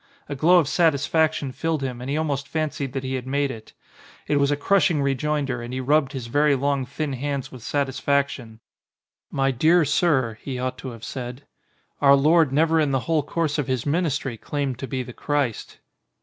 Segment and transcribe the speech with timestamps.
[0.27, 3.73] A glow of satisfaction filled him and he almost fancied that he had made it.
[4.25, 8.61] It was a crushing rejoinder and he rubbed his very long thin hands with satisfaction.
[9.29, 11.45] 'My dear Sir,' he ought to have said,
[12.01, 15.77] 'Our Lord never in the whole course of his ministry claimed to be the Christ."